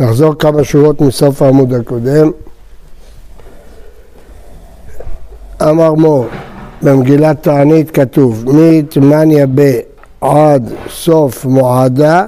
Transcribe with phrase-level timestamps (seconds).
[0.00, 2.30] נחזור כמה שורות מסוף העמוד הקודם.
[5.62, 6.26] אמר מור,
[6.82, 9.78] במגילת תענית כתוב, מתמניה ב
[10.20, 12.26] עד סוף מועדה,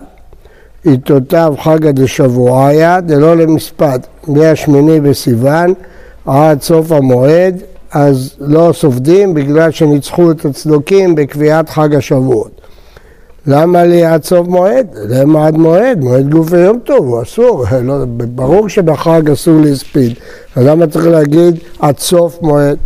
[0.84, 5.74] עיתותיו חגא דשבועיה, דלא למספד, מהשמיני בסיוון
[6.26, 7.62] עד סוף המועד,
[7.92, 12.59] אז לא סופדים בגלל שניצחו את הצדוקים בקביעת חג השבועות.
[13.46, 13.82] למה
[14.22, 14.86] סוף מועד?
[15.08, 16.00] למה עד מועד?
[16.00, 17.64] מועד גוף ויום טוב, הוא אסור.
[17.84, 17.94] לא,
[18.34, 20.14] ברור שבחג אסור להספיד.
[20.56, 22.76] אז למה צריך להגיד עד סוף מועד?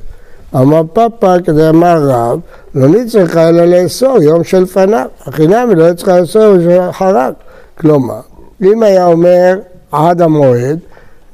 [0.54, 2.40] אמר פאפא, כדי אמר רב,
[2.74, 5.06] לא נצטרכה אלא לאסור יום שלפניו.
[5.26, 7.32] החינם היא לא צריכה לאסור יום שלאחריו.
[7.78, 8.20] כלומר,
[8.62, 9.58] אם היה אומר
[9.92, 10.78] עד המועד,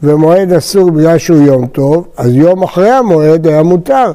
[0.02, 4.12] ומועד אסור בגלל שהוא יום טוב, אז יום אחרי המועד היה מותר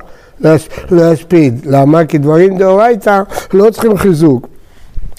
[0.91, 1.65] להספיד.
[1.65, 2.05] למה?
[2.05, 3.21] כי דברים דאורייתא
[3.53, 4.47] לא צריכים חיזוק.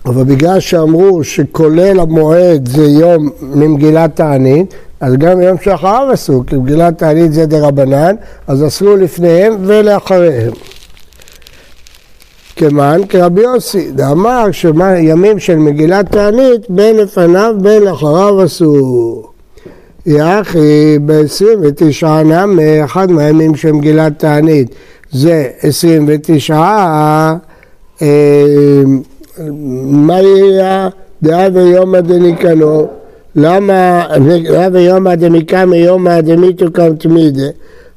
[0.07, 6.57] אבל בגלל שאמרו שכולל המועד זה יום ממגילת תענית, אז גם יום שאחריו אסור, כי
[6.57, 8.15] מגילת תענית זה דה רבנן,
[8.47, 10.53] אז אסרו לפניהם ולאחריהם.
[12.57, 19.31] כמען כרבי יוסי, דאמר שימים של מגילת תענית בין לפניו בין לאחריו אסור.
[20.07, 24.75] יחי ב-29 נמי, אחד מהימים של מגילת תענית
[25.13, 27.35] זה 29
[29.97, 30.89] מה יהיה
[31.23, 32.89] דעה ויומא דניקנו?
[33.37, 34.05] למה,
[34.45, 37.47] דעה ויומא דניקמא יומא דמיתו קם תמידה?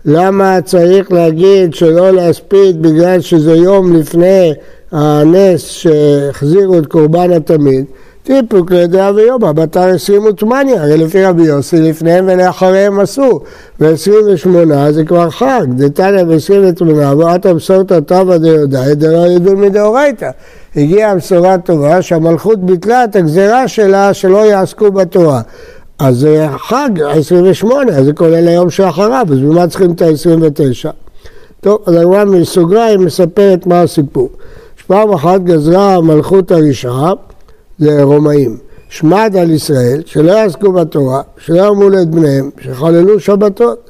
[0.06, 4.54] למה צריך להגיד שלא להספיד בגלל שזה יום לפני
[4.92, 7.86] הנס שהחזירו את קורבן התמיד?
[8.30, 13.42] טיפוק לדעה ויומא, בתר עשרים ותמניה, הרי לפי רבי יוסי לפניהם ולאחריהם אסור,
[13.80, 16.84] ו-28 זה כבר חג, דתניא ב-28,
[17.18, 20.30] ואת המסורת טבא דיודאי דלא ידון מדאורייתא.
[20.76, 25.42] הגיעה בשורה טובה שהמלכות ביטלה את הגזירה שלה שלא יעסקו בתורה.
[26.00, 30.90] אז זה חג, 28, אז זה כולל היום שאחריו, אז במה צריכים את ה-29?
[31.62, 34.30] טוב, אז הגמרא מסוגריים מספרת מה הסיפור.
[34.88, 37.14] פעם אחת גזרה המלכות הרשעה
[37.80, 38.58] זה רומאים.
[38.90, 43.90] שמד על ישראל, שלא יעסקו בתורה, שלא ירמו את בניהם, שחללו שבתות.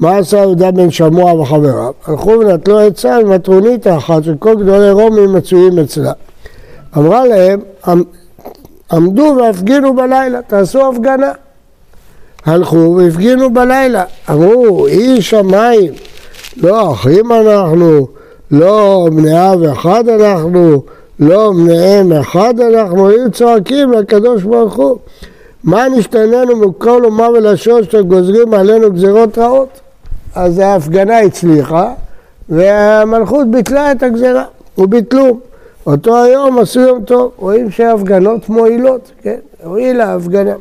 [0.00, 1.92] מה עשה יהודה בן שמוע וחבריו?
[2.06, 6.12] הלכו ונטלו עצה עם מטרונית האחת שכל גדולי רומי מצויים אצלה.
[6.96, 7.60] אמרה להם,
[8.92, 11.32] עמדו והפגינו בלילה, תעשו הפגנה.
[12.46, 14.04] הלכו והפגינו בלילה.
[14.30, 15.92] אמרו, איש שמיים,
[16.56, 18.06] לא אחים אנחנו,
[18.50, 20.82] לא בני אב אחד אנחנו,
[21.20, 24.98] לא בניהם אחד אנחנו, היו צועקים לקדוש ברוך הוא.
[25.64, 29.80] מה נשתננו מכל אומה ולשון שאתם גוזרים עלינו גזירות רעות?
[30.34, 31.92] אז ההפגנה הצליחה
[32.48, 34.44] והמלכות ביטלה את הגזירה,
[34.78, 35.38] וביטלו.
[35.86, 39.36] אותו היום עשו יום טוב, רואים שההפגנות מועילות, כן?
[39.64, 40.54] הועילה ההפגנה.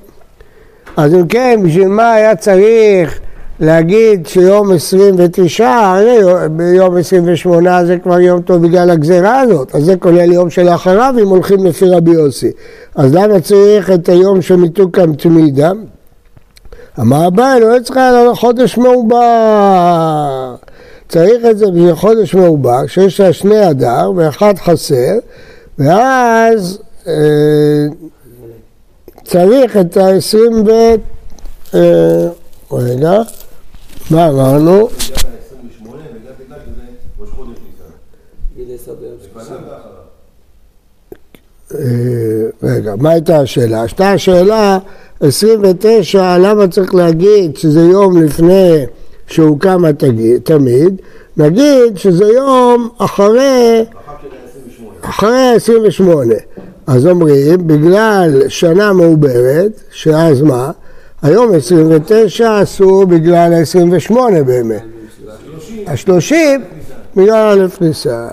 [0.97, 3.19] אז אם כן, בשביל מה היה צריך
[3.59, 6.18] להגיד שיום 29, הרי
[6.51, 11.28] ביום 28 זה כבר יום טוב בגלל הגזירה הזאת, אז זה כולל יום שלאחריו אם
[11.28, 12.51] הולכים לפי רבי יוסי.
[12.96, 15.72] אז למה צריך את היום של מיתוקם תמידה?
[17.00, 20.56] אמר הבעל, לא צריכה חודש מעובר.
[21.09, 25.13] צריך את זה בשביל חודש מעובר, שיש לה שני אדר ואחד חסר,
[25.79, 27.13] ואז אה,
[29.23, 30.72] צריך את העשרים ו...
[31.73, 32.28] אה,
[32.72, 33.22] רגע,
[34.12, 34.90] מה אמרנו?
[42.63, 43.81] רגע, מה הייתה השאלה?
[43.81, 44.78] הייתה השאלה
[45.19, 48.85] 29, למה צריך להגיד שזה יום לפני
[49.28, 51.01] שהוקם התמיד?
[51.38, 53.85] נגיד שזה יום אחרי,
[55.01, 56.34] אחרי 28.
[56.88, 60.72] אז אומרים, בגלל שנה מעוברת, שאז מה?
[61.22, 64.13] היום 29 אסור בגלל ה-28
[64.45, 64.83] באמת.
[65.88, 66.33] ה-30
[67.16, 68.28] בגלל א' ניסן.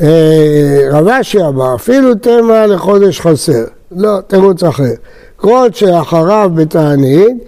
[0.00, 3.64] אה, רב אשי אמר, אפילו תמה לחודש חסר.
[3.92, 4.94] לא, תירוץ אחר.
[5.36, 7.44] כל שאחריו בתענית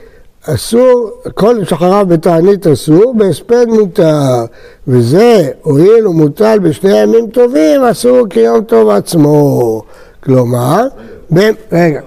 [0.54, 4.44] אסור, כל שאחריו בתענית אסור, בהספד מותר.
[4.88, 9.82] וזה, הואיל ומוטל בשני ימים טובים, אסור כיום טוב עצמו.
[10.22, 10.86] כלומר,
[11.34, 11.50] ב...
[11.72, 12.00] רגע,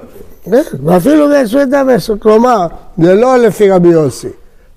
[0.86, 2.15] ואפילו בהספד אסור.
[2.19, 2.68] כלומר,
[3.03, 4.30] זה לא לפי רבי יוסי,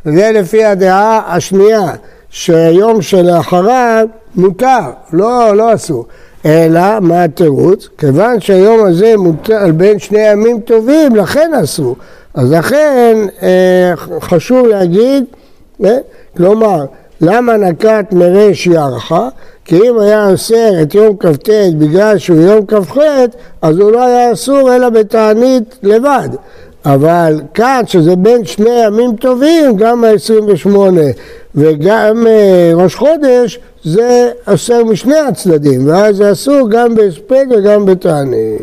[0.05, 1.93] זה לפי הדעה השנייה.
[2.33, 6.07] שהיום שלאחריו מותר, לא, לא אסור.
[6.47, 7.89] אלא, מה התירוץ?
[7.99, 11.97] כיוון שהיום הזה מותר בין שני ימים טובים, לכן אסור.
[12.35, 15.25] אז לכן אה, חשוב להגיד,
[15.85, 15.99] אה,
[16.37, 16.85] כלומר,
[17.21, 19.29] למה נקט מרש ירחה?
[19.65, 21.49] כי אם היה אוסר את יום כ"ט
[21.79, 22.97] בגלל שהוא יום כ"ח,
[23.63, 26.29] אז הוא לא היה אסור אלא בתענית לבד.
[26.85, 30.77] אבל כאן, שזה בין שני ימים טובים, גם ה-28
[31.55, 38.63] וגם אה, ראש חודש, זה אוסר משני הצדדים, ואז זה אסור גם בהספד וגם בתענית.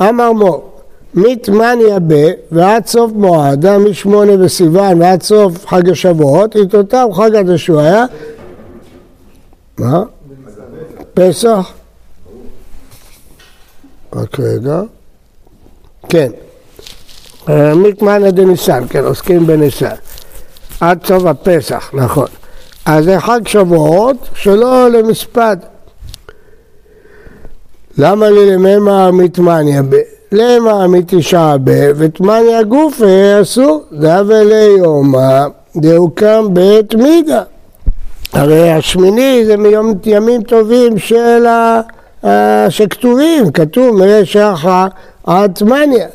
[0.00, 0.69] אמר מור,
[1.14, 2.14] מתמניה ב
[2.52, 8.04] ועד סוף מועדה, משמונה בסיוון ועד סוף חג השבועות, איתותם חג התשועה.
[9.78, 10.02] מה?
[11.14, 11.72] פסח?
[14.12, 14.80] רק רגע.
[16.08, 16.30] כן.
[17.48, 19.94] אה, מקמניה דניסן, כן, עוסקים בניסן.
[20.80, 22.26] עד סוף הפסח, נכון.
[22.84, 25.56] אז זה חג שבועות שלא למספד.
[27.98, 29.96] למה לי לממה מתמניה ב?
[30.32, 31.90] למה מתשעה ב?
[31.96, 33.84] ותמניה גופה אסור.
[33.92, 35.46] דאבה ליומא
[35.76, 37.42] דהוקם בית מידה.
[38.32, 41.80] הרי השמיני זה מיום ימים טובים של ה...
[42.68, 44.86] שכתובים, כתוב מראה שחר
[45.24, 46.06] עד תמניה.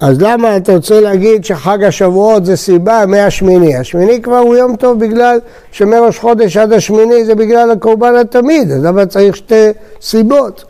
[0.00, 3.76] אז למה אתה רוצה להגיד שחג השבועות זה סיבה מהשמיני?
[3.76, 5.38] השמיני כבר הוא יום טוב בגלל
[5.72, 9.68] שמראש חודש עד השמיני זה בגלל הקורבן התמיד, אז למה צריך שתי
[10.00, 10.64] סיבות?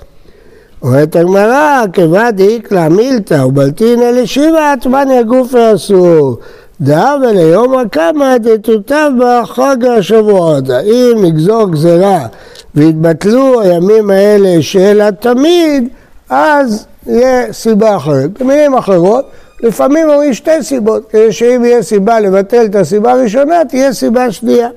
[0.83, 6.37] אומרת הגמרא, כבד דאיקלה מילתא ובלטינא לשיבה עצמניה גופי אסור.
[6.81, 10.71] דאבה ליום הקמא דתותב בחג השבועות.
[10.71, 12.27] אם נגזור גזירה
[12.75, 15.89] והתבטלו הימים האלה של התמיד,
[16.31, 18.43] אז יהיה סיבה אחרת.
[18.43, 19.25] במילים אחרות,
[19.63, 24.69] לפעמים אומרים שתי סיבות, כדי שאם יהיה סיבה לבטל את הסיבה הראשונה, תהיה סיבה שנייה.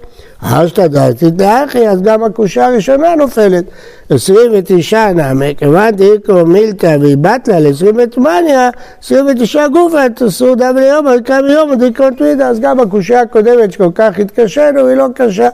[0.41, 3.63] אשתדלתי דאחי, אז גם הקושה הראשונה נופלת.
[4.09, 8.69] עשרים ותשעה נעמי, כיוון דאיקו מילתא ואיבטלה לעשרים ותמניה,
[9.01, 13.71] עשרים ותשעה גופה, תעשו דם ליום, אבל כמה יום דאיקו תמידה, אז גם הקושה הקודמת
[13.71, 15.49] שכל כך התקשינו, היא לא קשה.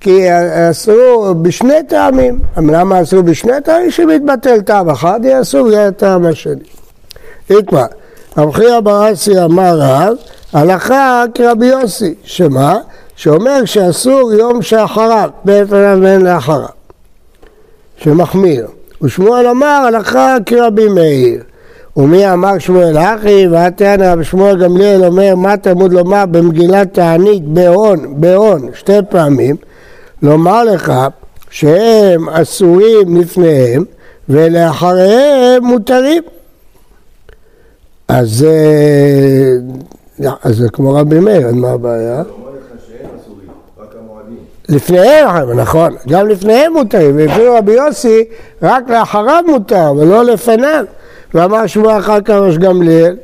[0.00, 0.20] כי
[0.70, 2.40] אסרו בשני טעמים.
[2.56, 3.90] למה אסרו בשני טעמים?
[3.90, 6.64] שמתבטל טעם אחד, יהיה הטעם השני.
[7.50, 7.86] איקמה,
[8.38, 10.14] רב חייא ברסי אמר רב,
[10.52, 12.78] הלכה כרבי יוסי, שמה?
[13.16, 16.68] שאומר שאסור יום שאחריו, בעת עליו ואין לאחריו,
[17.96, 18.66] שמחמיר.
[19.02, 21.42] ושמואל אמר הלכה כרבי מאיר.
[21.96, 28.20] ומי אמר שמואל אחי, ועתיאנה רבי שמואל גמליאל אומר מה תלמוד לומר במגילת תענית בהון,
[28.20, 29.56] בהון, שתי פעמים,
[30.22, 30.92] לומר לך
[31.50, 33.84] שהם אסורים לפניהם
[34.28, 36.22] ולאחריהם מותרים.
[38.08, 38.46] אז,
[40.42, 42.22] אז זה כמו רבי מאיר, מה הבעיה?
[44.68, 48.24] לפניהם, נכון, גם לפניהם מותרים, ולפי רבי יוסי
[48.62, 50.84] רק לאחריו מותר ולא לפניו,
[51.34, 53.16] ואמר שמואל אחר כך ראש גמליאל,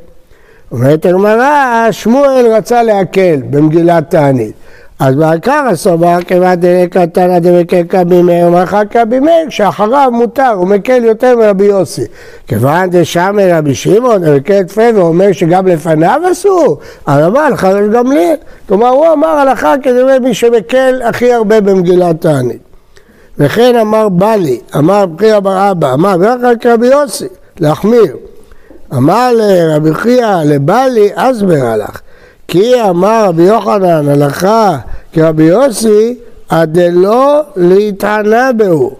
[0.71, 4.53] אומרת הגמרא, שמואל רצה להקל במגילת תענית,
[5.01, 11.37] אז בעיקר הסובר כיוון דלקה תנא דמקלקה בימי ומרחקה בימי, שאחריו מותר, הוא מקל יותר
[11.37, 12.05] מרבי יוסי.
[12.47, 18.35] כיוון דשמי רבי שמעון, מקל תפה ואומר שגם לפניו אסור, הרמב"ן חרש גמליאל.
[18.67, 22.61] כלומר הוא אמר הלכה כנראה מי שמקל הכי הרבה במגילת תענית.
[23.37, 27.27] וכן אמר בלי, אמר בחייא בר אבא, אמר רק רבי יוסי,
[27.59, 28.17] להחמיר.
[28.93, 32.01] אמר לרבי חייא לבלי, אסבר הלך.
[32.51, 34.77] כי אמר רבי יוחנן הלכה
[35.13, 36.15] כרבי יוסי,
[36.49, 38.91] הדלא להתענה בהו.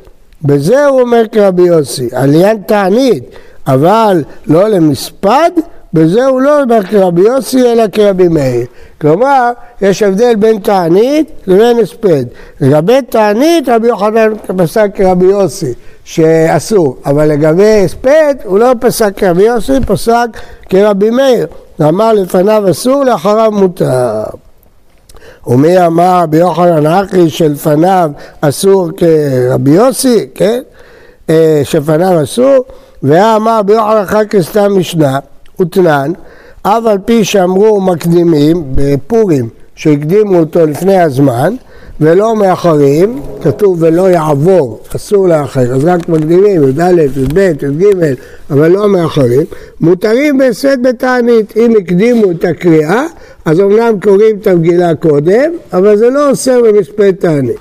[0.41, 3.23] בזה הוא אומר כרבי יוסי, עליין תענית,
[3.67, 5.49] אבל לא למספד,
[5.93, 8.65] בזה הוא לא אומר כרבי יוסי אלא כרבי מאיר.
[9.01, 12.25] כלומר, יש הבדל בין תענית לבין הספד.
[12.61, 19.43] לגבי תענית רבי יוחנן פסק כרבי יוסי, שאסור, אבל לגבי הספד הוא לא פסק כרבי
[19.43, 20.27] יוסי, פסק
[20.69, 21.47] כרבי מאיר.
[21.81, 24.23] אמר לפניו אסור, לאחריו מותר.
[25.47, 28.11] ומי אמר רבי יוחנן אחי שלפניו
[28.41, 30.61] אסור כרבי יוסי, כן?
[31.29, 32.65] אה, שלפניו אסור,
[33.03, 35.19] ואמר רבי יוחנן אחר כסתם משנה,
[35.59, 36.11] ותנן,
[36.61, 41.55] אף על פי שאמרו מקדימים בפורים שהקדימו אותו לפני הזמן,
[42.01, 48.13] ולא מאחרים, כתוב ולא יעבור, אסור לאחר, אז רק מקדימים, י"א, י"ב, י"ג,
[48.49, 49.45] אבל לא מאחרים,
[49.81, 53.05] מותרים בהסד בתענית, אם הקדימו את הקריאה,
[53.45, 57.57] אז אמנם קוראים את המגילה קודם, אבל זה לא אוסר במספד תענית.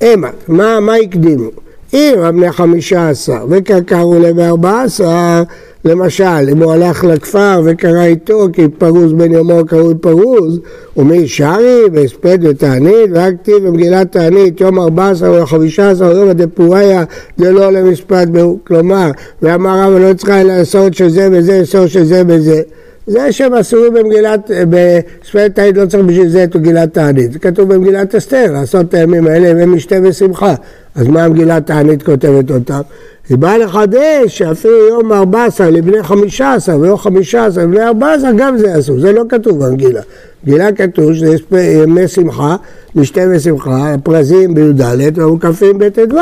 [0.00, 1.50] המה, מה, מה הקדימו?
[1.94, 5.42] אם אמנה חמישה עשר וקרקרו בארבע עשר,
[5.84, 10.60] למשל, אם הוא הלך לכפר וקרא איתו כי פרוז בן יומו קרוי פרוז,
[10.96, 16.32] ומי שרי והספד ותענית, ורק כתיב במגילת תענית יום ארבע עשר או חמישה עשר יום
[16.32, 17.04] דפוריה
[17.38, 18.58] דלא למשפט בהו.
[18.66, 19.10] כלומר,
[19.42, 22.62] ואמר רב לא צריכה לעשות של זה וזה, לעשות של זה וזה.
[23.06, 27.74] זה שהם אסורים במגילת, בספרת העיד לא צריך בשביל זה את מגילת תענית, זה כתוב
[27.74, 30.54] במגילת אסתר, לעשות את הימים האלה הם משתה ושמחה,
[30.94, 32.80] אז מה מגילת תענית כותבת אותם?
[33.28, 39.00] היא באה לחדש שאפילו יום 14 לבני 15 ויום 15 לבני 14 גם זה אסור,
[39.00, 40.00] זה לא כתוב במגילה.
[40.44, 42.56] במגילה כתוב שיש ימי שמחה,
[42.94, 46.16] משתה ושמחה, הפרזים בי"ד והמוקפים בט"ו.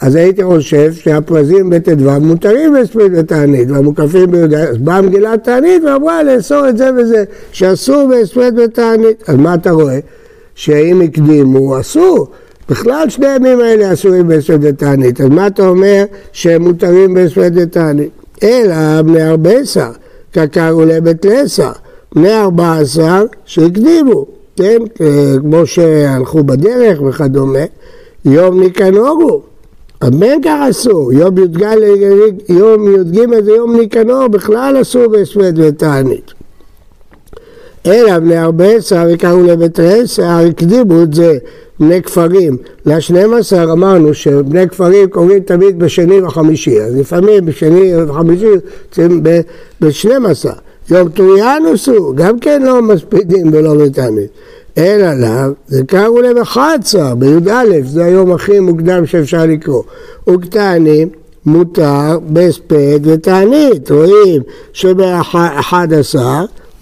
[0.00, 6.22] אז הייתי חושב שהפרזים בט"ו מותרים בהספד ותענית, והמוקפים בי"ד, אז באה מגילת תענית ואמרה
[6.22, 9.24] לאסור את זה וזה, שאסור בהספד ותענית.
[9.28, 9.98] אז מה אתה רואה?
[10.54, 12.28] שאם הקדימו, אסור.
[12.70, 18.10] בכלל שני הימים האלה אסורים בהספד ותענית, אז מה אתה אומר שהם מותרים בהספד ותענית?
[18.42, 19.90] אלא בני ארבע עשר,
[20.32, 21.72] קקר ולבית לעשר,
[22.14, 24.26] בני ארבע עשר שהקדימו,
[24.56, 24.78] כן,
[25.40, 27.64] כמו שהלכו בדרך וכדומה,
[28.24, 29.42] יום ניקנורו,
[30.00, 31.64] כך אסור, יום י"ג
[32.48, 36.32] יום י"ג זה יום ניקנור, בכלל אסור בהספד ותענית.
[37.86, 41.38] אלא בני ארבע עשר וקראו לבית עשר, הקדימו את זה
[41.80, 42.56] בני כפרים.
[42.86, 49.22] לשנים עשר אמרנו שבני כפרים קוראים תמיד בשני וחמישי, אז לפעמים בשני וחמישי יוצאים
[49.80, 50.52] בשנים עשר.
[50.90, 54.30] יום טוריאנוס הוא, גם כן לא מספידים ולא מתענית.
[54.78, 59.82] אלא לאו, זה קראו להם 11 בי"א, זה היום הכי מוקדם שאפשר לקרוא.
[60.30, 61.08] וקטנים
[61.46, 64.42] מותר בהספד ותענית, רואים
[64.72, 66.18] שב-11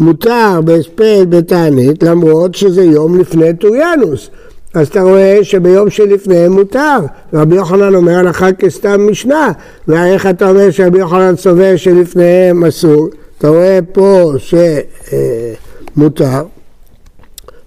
[0.00, 4.30] מותר בהספד ותענית למרות שזה יום לפני טוריאנוס.
[4.74, 6.98] אז אתה רואה שביום שלפניהם מותר.
[7.34, 9.52] רבי יוחנן אומר הלכה כסתם משנה,
[9.88, 13.08] ואיך אתה אומר שרבי יוחנן סובר שלפניהם אסור?
[13.38, 14.32] אתה רואה פה
[15.96, 16.42] שמותר.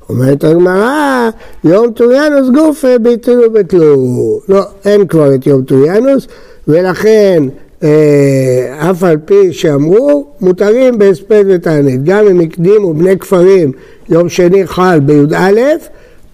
[0.10, 1.30] אומרת הגמרא,
[1.64, 4.40] יום טוריאנוס גופה ביטלו ביטלו.
[4.50, 6.28] לא, אין כבר את יום טוריאנוס,
[6.68, 7.44] ולכן
[7.84, 12.04] אה, אף על פי שאמרו, מותרים בהספד ותענית.
[12.04, 13.72] גם אם הקדימו בני כפרים
[14.10, 15.52] יום שני חל בי"א,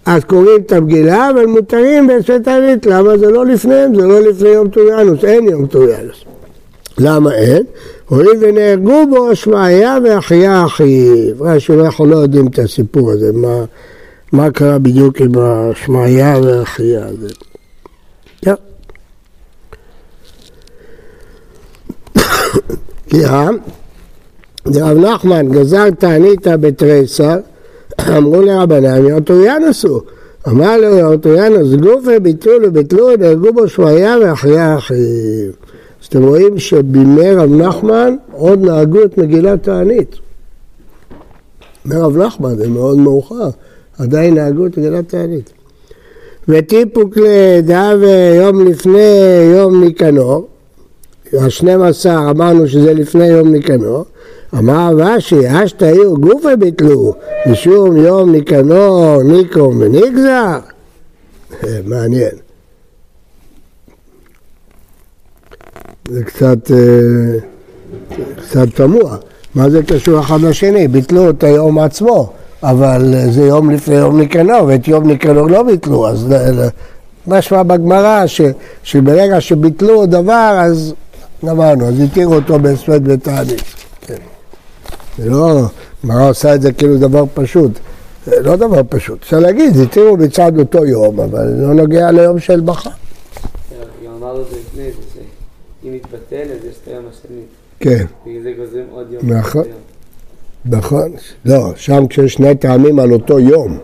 [0.06, 2.86] אז קוראים את המגילה, אבל מותרים בהספד ותענית.
[2.86, 3.94] למה זה לא לפניהם?
[3.94, 6.24] זה לא לפני יום טוריאנוס, אין יום טוריאנוס.
[6.98, 7.62] למה אין?
[8.08, 11.14] הואיל ונהרגו בו שמעיה ואחיה אחיו.
[11.40, 13.64] רש"י אנחנו לא יודעים את הסיפור הזה, מה,
[14.32, 17.28] מה קרה בדיוק עם השמעיה ואחיה הזה.
[23.08, 27.36] כי רב נחמן גזר תעניתא בתריסר,
[28.16, 30.00] אמרו לרבנן, יאוטוריאנוס הוא.
[30.48, 35.65] אמר לו יאוטוריאנוס, גופי ביטלו וביטלו, נהרגו בו שמעיה ואחיה אחיו.
[36.02, 40.16] אז אתם רואים שבימי רב נחמן עוד נהגו את מגילת תענית.
[41.84, 43.48] בימי רב נחמן זה מאוד מאוחר,
[43.98, 45.52] עדיין נהגו את מגילת תענית.
[46.48, 48.00] וטיפוק לדאב
[48.36, 49.10] יום לפני
[49.52, 50.46] יום ניקנור,
[51.32, 54.04] השנים עשר אמרנו שזה לפני יום ניקנור,
[54.54, 55.36] אמר רש"י,
[55.80, 57.14] עיר גופי ביטלו,
[57.46, 60.58] משום יום ניקנור, ניקום ונגזר.
[61.90, 62.36] מעניין.
[66.08, 67.38] זה קצת, אה,
[68.36, 69.16] קצת תמוה.
[69.54, 70.88] מה זה קשור אחד לשני?
[70.88, 72.32] ביטלו את היום עצמו,
[72.62, 76.26] אבל זה יום לפני יום ניקנור, ואת יום ניקנור לא ביטלו, אז
[77.26, 78.24] משמע בגמרא
[78.82, 80.94] שברגע שביטלו דבר, אז
[81.44, 83.62] גמרנו, אז התירו אותו בהספד ותענית.
[84.00, 84.14] כן.
[85.18, 85.62] זה לא,
[86.04, 87.70] גמרא עושה את זה כאילו דבר פשוט.
[88.26, 89.22] זה לא דבר פשוט.
[89.22, 92.90] אפשר להגיד, התירו מצד אותו יום, אבל לא נוגע ליום של מחר.
[92.90, 94.90] גם אמרנו את זה לפני,
[95.86, 97.40] אם יתבטל, אז יש את היום השני.
[97.80, 98.04] כן.
[98.26, 99.32] בגלל זה גוזרים עוד יום.
[99.32, 99.64] נכון.
[100.64, 101.12] נכון.
[101.44, 103.78] לא, שם כשיש שני טעמים על אותו יום.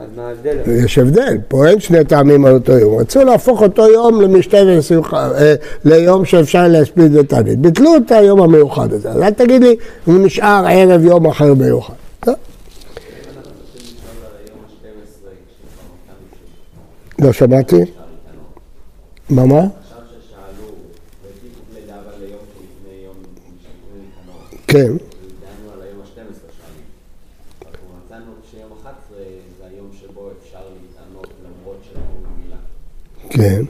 [0.00, 0.56] אז מה ההבדל?
[0.84, 2.98] יש הבדל, פה אין שני טעמים על אותו יום.
[2.98, 5.54] רצו להפוך אותו יום למשתה ושמחה, אה,
[5.84, 7.58] ליום שאפשר להספיד ותענית.
[7.58, 9.10] ביטלו את היום המיוחד הזה.
[9.10, 11.94] אז אל תגיד לי, הוא נשאר ערב יום אחר מיוחד.
[12.26, 12.34] לא.
[17.18, 17.84] לא שמעתי.
[19.30, 19.79] מה מה?
[24.72, 24.92] כן.
[24.96, 26.84] דנו על היום ה-12 שנים.
[27.66, 29.18] אנחנו מצאנו שיום 11
[29.58, 32.56] זה היום שבו אפשר להתענות למרות שלא במילה.
[33.30, 33.62] כן.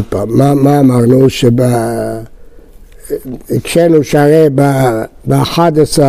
[0.00, 1.30] עוד פעם, מה, מה אמרנו?
[3.50, 6.02] שהקשינו שהרי ב-11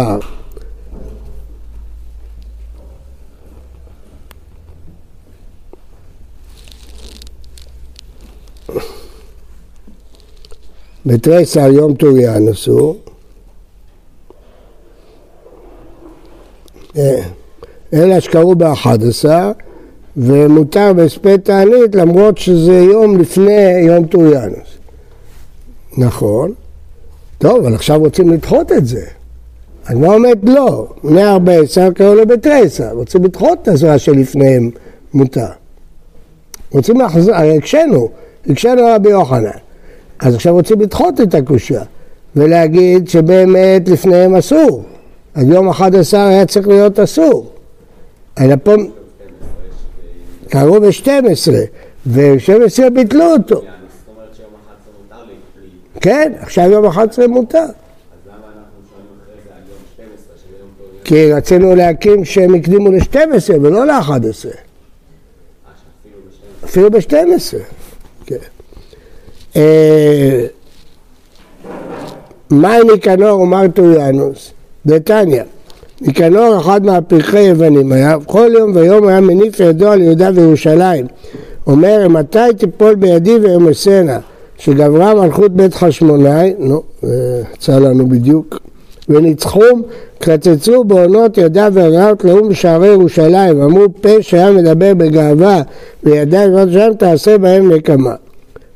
[11.05, 12.95] בתריסר יום טוריאן עשו
[16.98, 17.24] אה,
[17.93, 19.51] אלה שקרו באחד עשר
[20.17, 24.77] ומותר בהספד תענית למרות שזה יום לפני יום טוריאנוס.
[25.97, 26.53] נכון.
[27.37, 29.05] טוב, אבל עכשיו רוצים לדחות את זה.
[29.85, 34.69] הגמרא אומרת לא, בני ארבע עשר קראו לו בתריסר, רוצים לדחות את הזרע שלפניהם
[35.13, 35.47] מותר.
[36.71, 38.09] רוצים לחזור, הרי הקשינו,
[38.49, 39.49] הקשינו רבי יוחנן.
[40.19, 41.83] אז עכשיו רוצים לדחות את הקושייה
[42.35, 44.83] ולהגיד שבאמת לפניהם אסור.
[45.35, 47.49] אז יום אחד עשר היה צריך להיות אסור.
[48.39, 48.71] אלא פה
[50.51, 51.51] קראו ב-12,
[52.05, 53.55] ו-12 ביטלו אותו.
[53.55, 53.65] זאת
[54.08, 55.34] אומרת שיום 11 מותר לי.
[55.63, 56.00] לי.
[56.01, 57.58] כן, עכשיו יום 11 מותר.
[57.58, 57.65] אז
[58.25, 60.88] למה אנחנו שואלים אחרי זה על יום 12, שזה יום טוב?
[61.03, 64.12] כי רצינו להקים שהם הקדימו ל-12 ולא ל-11.
[64.12, 64.22] אה,
[66.65, 66.91] שאפילו ב-12.
[66.91, 67.58] אפילו ב-12.
[68.25, 68.36] כן.
[69.55, 70.46] אה,
[72.51, 74.51] מאי ניקנור ומר טוריאנוס,
[74.86, 75.43] דתניא.
[76.01, 81.05] ניקנור אחד מהפרחי יוונים היה, כל יום ויום היה מניף ידו על יהודה וירושלים.
[81.67, 84.20] אומר, מתי תיפול בידי ואמסנה,
[84.58, 88.60] שגברה מלכות בית חשמונאי, נו, זה יצא לנו בדיוק,
[89.10, 89.81] וניצחום,
[90.20, 95.62] קצצו בעונות ידיו ורגליו תלאו בשערי ירושלים, אמרו פה שהיה מדבר בגאווה
[96.03, 98.15] בבת שם תעשה בהם נקמה.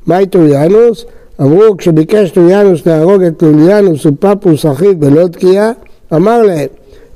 [0.08, 1.06] מהי טוריאנוס?
[1.42, 5.72] אמרו כשביקש טוריאנוס להרוג את לוליאנוס ופפוס אחיו בלודקיא,
[6.14, 6.68] אמר להם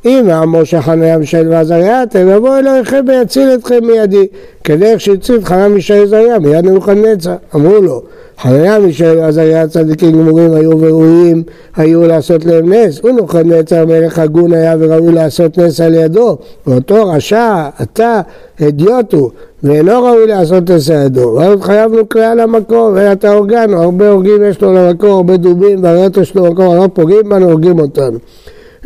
[0.06, 4.27] אם מעמו חנניה מישאל ועזריה, יבוא אלוהיכם ויציל אתכם מידי,
[4.63, 7.36] כדרך שהציל חנניה מישאל ועזריה מיד נבוכדנצר.
[7.56, 8.01] אמרו לו,
[8.41, 11.44] חנניה מישאל ועזריה צדיקים גמורים היו וראויים
[11.75, 16.38] היו לעשות להם נס, ונבוכדנצר מלך הגון היה וראוי לעשות נס על ידו,
[16.68, 18.22] ואותו רשע, אתה,
[18.60, 19.29] הדיוט הוא,
[19.63, 21.36] ואינו ראוי לעשות נס על ידו.
[21.38, 26.36] ואז התחייבנו קריאה למקור, ואתה הורגנו, הרבה הורגים יש לו למקור, הרבה דובים, והריות יש
[26.36, 28.20] לו למקור, הרבה פוגעים בנו, הורגים אותנו.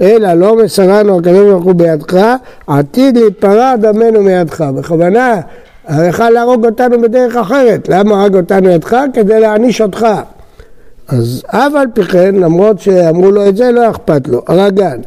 [0.01, 2.25] אלא לא מסרנו הקדוש ברוך הוא בידך,
[2.67, 4.61] עתיד להיפרע דמנו מידך.
[4.61, 5.41] בכוונה,
[5.87, 7.89] הלכה להרוג אותנו בדרך אחרת.
[7.89, 8.97] למה הרג אותנו ידך?
[9.13, 10.07] כדי להעניש אותך.
[11.07, 14.41] אז אף על פי כן, למרות שאמרו לו את זה, לא אכפת לו.
[14.47, 15.01] הרגן.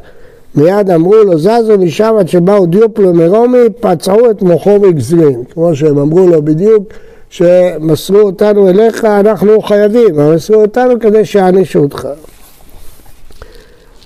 [0.54, 5.44] מיד אמרו לו, זזו משם עד שבאו דיופלו מרומי, פצעו את מוחו בגזרין.
[5.50, 6.82] כמו שהם אמרו לו בדיוק,
[7.30, 12.08] שמסרו אותנו אליך, אנחנו חייבים, אבל מסרו אותנו כדי שיענישו אותך.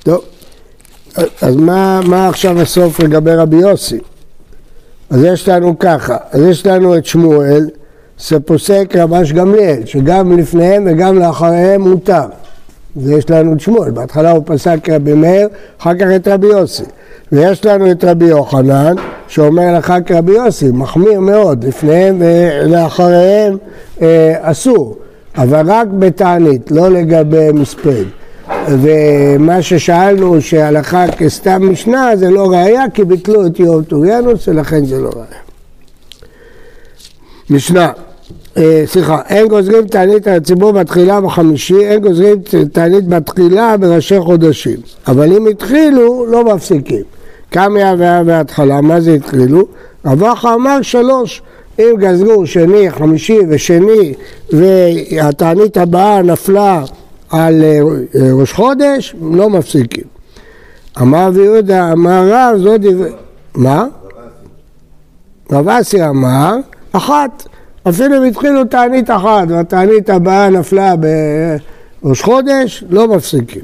[0.03, 0.30] טוב.
[1.43, 3.99] אז מה, מה עכשיו הסוף לגבי רבי יוסי?
[5.11, 7.69] אז יש לנו ככה, אז יש לנו את שמואל,
[8.19, 12.27] שפוסק רבש גמליאל, שגם לפניהם וגם לאחריהם מותר.
[12.97, 15.49] ויש לנו את שמואל, בהתחלה הוא פסק רבי מאיר,
[15.81, 16.83] אחר כך את רבי יוסי.
[17.33, 18.95] ויש לנו את רבי יוחנן,
[19.29, 23.57] שאומר לך כרבי יוסי, מחמיר מאוד, לפניהם ולאחריהם
[24.03, 24.97] אה, אסור,
[25.37, 28.20] אבל רק בתענית, לא לגבי מספד.
[28.69, 35.01] ומה ששאלנו שהלכה כסתם משנה זה לא ראייה כי ביטלו את יום טוריאנוס ולכן זה
[35.01, 35.41] לא ראייה.
[37.51, 37.93] משנה,
[38.57, 42.37] אה, סליחה, אין גוזרים תענית על הציבור בתחילה בחמישי, אין גוזרים
[42.73, 44.77] תענית בתחילה בראשי חודשים.
[45.07, 47.03] אבל אם התחילו, לא מפסיקים.
[47.51, 49.67] כמה היה בהתחלה, מה זה התחילו?
[50.05, 51.43] רבחה אמר שלוש.
[51.79, 54.15] אם גזרו שני, חמישי ושני
[54.53, 56.85] והתענית הבאה נפלה
[57.31, 57.81] על אה,
[58.33, 60.05] ראש חודש, לא מפסיקים.
[61.01, 63.11] אמר רבי יהודה, אמר רב, זו דברי...
[63.55, 63.87] מה?
[65.53, 66.57] רב אסי אמר,
[66.93, 67.47] אחת.
[67.89, 70.95] אפילו אם התחילו תענית אחת והתענית הבאה נפלה
[72.03, 73.63] בראש חודש, לא מפסיקים.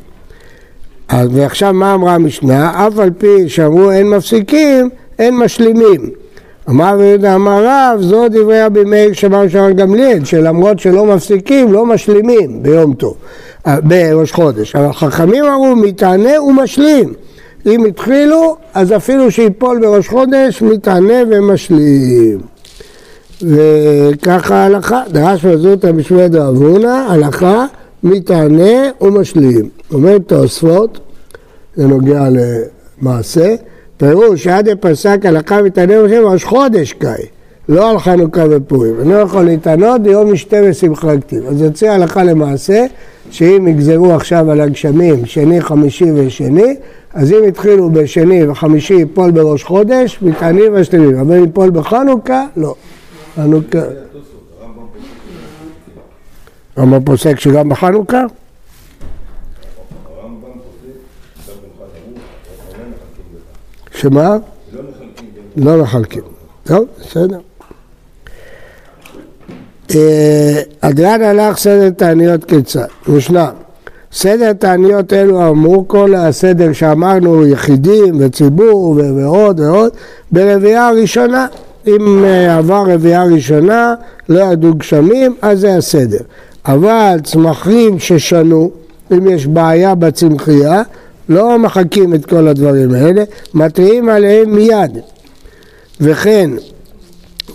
[1.09, 2.87] אז ועכשיו מה אמרה המשנה?
[2.87, 6.11] אף על פי שאמרו אין מפסיקים, אין משלימים.
[6.69, 11.87] אמר יהודה אמר רב, זו דברי רבי מאיר שמר שמר גמליאל, שלמרות שלא מפסיקים, לא
[11.87, 13.17] משלימים ביום טוב.
[13.67, 14.75] בראש חודש.
[14.77, 17.15] החכמים אמרו מתענה ומשלים.
[17.67, 22.39] אם התחילו, אז אפילו שיפול בראש חודש, מתענה ומשלים.
[23.43, 27.67] וככה ההלכה, דרש וזותא בשמי דאבונה, הלכה
[28.03, 29.69] מתענה ומשלים.
[29.93, 30.99] אומר תוספות,
[31.77, 32.29] זה נוגע
[33.03, 33.55] למעשה,
[33.97, 37.36] פירוש שעד פסק הלכה מתענה ומשלים ראש חודש קאי.
[37.69, 39.01] לא על חנוכה ופורים.
[39.01, 41.47] אני לא יכול להתענות ביום משתה ושמחה כתיב.
[41.47, 42.87] אז יוצא הלכה למעשה,
[43.31, 46.77] שאם יגזרו עכשיו על הגשמים שני, חמישי ושני,
[47.15, 51.19] אז אם התחילו בשני וחמישי ייפול בראש חודש, מתענים ושלמים.
[51.19, 52.75] אבל אם ייפול בחנוכה, לא.
[53.37, 53.79] חנוכה...
[56.79, 58.25] רמב"ם פוסק שגם בחנוכה?
[63.91, 64.37] שמה?
[65.57, 66.23] לא מחלקים.
[66.65, 67.39] טוב, בסדר.
[70.81, 72.87] אדרן הלך סדר תעניות כיצד?
[73.09, 73.51] משנה,
[74.13, 79.93] סדר תעניות אלו אמרו כל הסדר שאמרנו יחידים וציבור ועוד ועוד
[80.33, 81.47] ברביעייה הראשונה.
[81.87, 83.95] אם אה, עבר רביעייה ראשונה
[84.29, 86.21] לא ירדו גשמים אז זה הסדר.
[86.67, 88.71] אבל צמחים ששנו
[89.13, 90.83] אם יש בעיה בצמחייה
[91.29, 94.99] לא מחקים את כל הדברים האלה מתריעים עליהם מיד.
[96.01, 96.51] וכן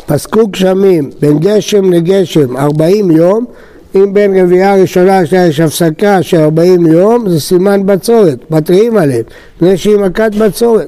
[0.06, 3.46] פסקו גשמים בין גשם לגשם 40 יום,
[3.96, 9.24] אם בין רביעייה ראשונה לשנייה יש הפסקה של 40 יום, זה סימן בצורת, מתריעים עליהם,
[9.56, 10.88] מפני שהיא מכת בצורת.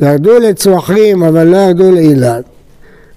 [0.00, 2.40] ירדו לצמחים אבל לא ירדו לאילן.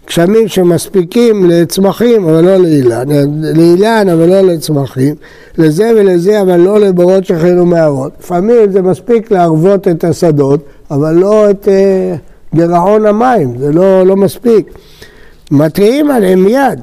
[0.07, 3.05] גשמים שמספיקים לצמחים אבל לא לאילן,
[3.55, 5.15] לאילן אבל לא לצמחים,
[5.57, 8.11] לזה ולזה אבל לא לבורות שכנו מערות.
[8.19, 10.59] לפעמים זה מספיק להרוות את השדות,
[10.91, 12.15] אבל לא את אה,
[13.09, 14.71] המים, זה לא, לא מספיק.
[15.51, 16.79] מתריעים עליהם מיד.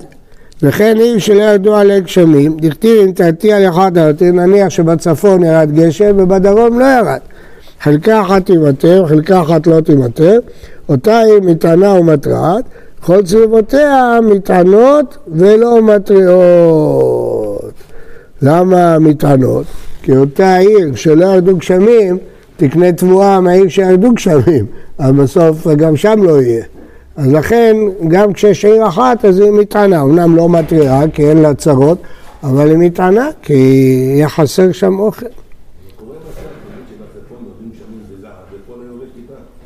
[0.62, 5.70] וכן עיר שלא ירדו עליה גשמים, דכתיב אם תעתי על אחד היותר, נניח שבצפון ירד
[5.74, 7.18] גשם ובדרום לא ירד.
[7.80, 10.38] חלקה אחת תיוותר, חלקה אחת לא תיוותר,
[10.88, 12.64] אותה היא מטענה ומתרעת,
[13.00, 17.72] כל סביבותיה מטענות ולא מתריעות.
[18.42, 19.66] למה מטענות?
[20.02, 22.18] כי אותה עיר שלא ירדו גשמים,
[22.56, 24.66] תקנה תבואה מהעיר שירדו גשמים,
[24.98, 26.64] אז בסוף גם שם לא יהיה.
[27.18, 27.76] אז לכן,
[28.08, 30.02] גם כשיש עיר אחת, אז היא מתענה.
[30.02, 31.98] אמנם לא מתריעה, כי אין לה צרות,
[32.42, 33.54] אבל היא מתענה, כי
[34.14, 35.26] יהיה חסר שם אוכל.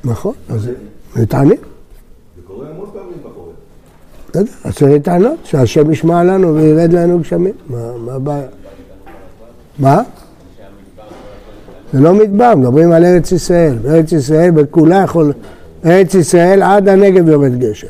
[0.05, 0.69] נכון, אז
[3.25, 3.53] בחורף.
[4.31, 7.55] בסדר, אז צריך להתענות, שהשם ישמע לנו וירד לנו גשמים.
[7.69, 8.47] מה הבעיה?
[9.79, 10.03] מה?
[11.93, 13.75] זה לא מדבר, מדברים על ארץ ישראל.
[13.83, 15.33] בארץ ישראל בכולה יכול...
[15.87, 17.87] ארץ ישראל עד הנגב יורד גשם.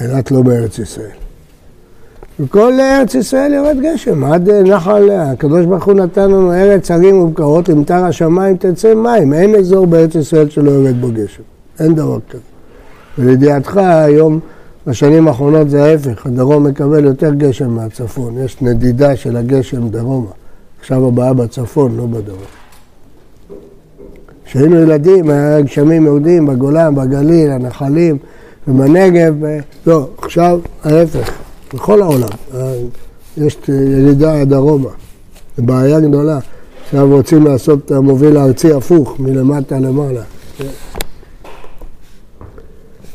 [0.00, 1.10] אילת לא בארץ ישראל.
[2.40, 7.68] בכל ארץ ישראל יורד גשם, עד נחל, הקדוש ברוך הוא נתן לנו ארץ הרים ובקרות,
[7.68, 11.42] למטר השמיים תצא מים, אין אזור בארץ ישראל שלא יורד בו גשם,
[11.80, 12.40] אין דבר כזה.
[13.18, 14.40] ולידיעתך היום,
[14.86, 20.30] בשנים האחרונות זה ההפך, הדרום מקבל יותר גשם מהצפון, יש נדידה של הגשם דרומה.
[20.80, 22.57] עכשיו הבעיה בצפון, לא בדרום.
[24.48, 28.18] כשהיינו ילדים היה גשמים יהודים בגולן, בגליל, הנחלים
[28.68, 29.34] ובנגב,
[29.86, 31.30] לא, עכשיו ההפך,
[31.74, 32.28] בכל העולם,
[33.36, 34.88] יש ירידה דרומה,
[35.56, 36.38] זו בעיה גדולה,
[36.84, 40.22] עכשיו רוצים לעשות את המוביל הארצי הפוך, מלמטה למעלה.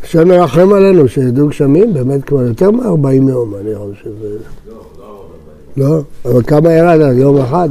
[0.04, 4.10] השם מרחם עלינו שידעו גשמים, באמת כבר יותר מ-40 יום, אני חושב.
[4.68, 4.76] לא,
[5.78, 7.18] לא, אבל כמה ירד?
[7.18, 7.70] יום אחד?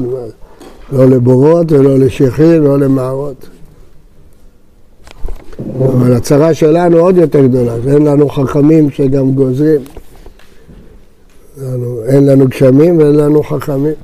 [0.93, 3.49] לא לבורות ולא לשכים ולא למערות.
[5.79, 9.81] אבל הצרה שלנו עוד יותר גדולה, שאין לנו חכמים שגם גוזרים.
[12.07, 13.95] אין לנו גשמים ואין לנו חכמים.